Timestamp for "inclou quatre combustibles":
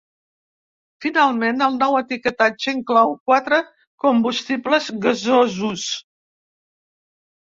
2.77-4.87